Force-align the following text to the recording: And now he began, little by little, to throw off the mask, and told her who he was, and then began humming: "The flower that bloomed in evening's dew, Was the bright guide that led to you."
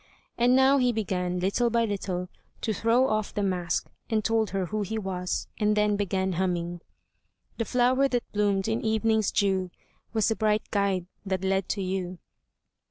And 0.35 0.55
now 0.55 0.79
he 0.79 0.91
began, 0.91 1.39
little 1.39 1.69
by 1.69 1.85
little, 1.85 2.27
to 2.61 2.73
throw 2.73 3.07
off 3.07 3.31
the 3.35 3.43
mask, 3.43 3.87
and 4.09 4.25
told 4.25 4.49
her 4.49 4.65
who 4.65 4.81
he 4.81 4.97
was, 4.97 5.47
and 5.59 5.77
then 5.77 5.95
began 5.95 6.33
humming: 6.33 6.81
"The 7.59 7.65
flower 7.65 8.07
that 8.07 8.23
bloomed 8.31 8.67
in 8.67 8.81
evening's 8.83 9.31
dew, 9.31 9.69
Was 10.11 10.29
the 10.29 10.35
bright 10.35 10.63
guide 10.71 11.05
that 11.23 11.43
led 11.43 11.69
to 11.69 11.83
you." 11.83 12.17